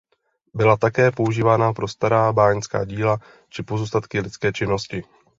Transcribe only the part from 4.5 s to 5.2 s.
činnosti.